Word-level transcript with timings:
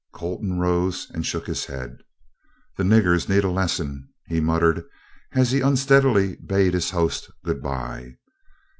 Colton 0.13 0.57
rose 0.57 1.05
and 1.11 1.27
shook 1.27 1.45
his 1.45 1.65
head. 1.65 1.97
"The 2.75 2.81
niggers 2.83 3.29
need 3.29 3.43
a 3.43 3.51
lesson," 3.51 4.09
he 4.25 4.39
muttered 4.39 4.83
as 5.33 5.51
he 5.51 5.61
unsteadily 5.61 6.37
bade 6.37 6.73
his 6.73 6.89
host 6.89 7.29
good 7.43 7.61
bye. 7.61 8.15